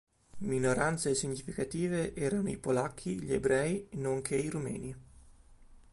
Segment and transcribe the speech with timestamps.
[0.39, 4.95] Minoranze significative erano i polacchi, gli ebrei nonché i rumeni.